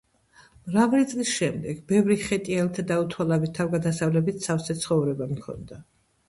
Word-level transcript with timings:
მრავალი 0.69 1.03
წლის 1.09 1.33
შემდეგ, 1.39 1.83
ბევრი 1.91 2.17
ხეტიალითა 2.21 2.85
და 2.93 2.97
უთვალავი 3.03 3.51
თავგადასავლებით 3.59 4.49
სავსე 4.49 4.79
ცხოვრება 4.81 5.31
მქონდა. 5.37 5.81